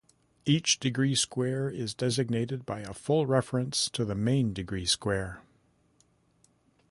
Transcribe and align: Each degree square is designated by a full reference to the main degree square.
Each 0.45 0.79
degree 0.79 1.13
square 1.13 1.69
is 1.69 1.93
designated 1.93 2.65
by 2.65 2.79
a 2.79 2.91
full 2.91 3.27
reference 3.27 3.87
to 3.91 4.03
the 4.03 4.15
main 4.15 4.51
degree 4.51 4.87
square. 4.87 5.43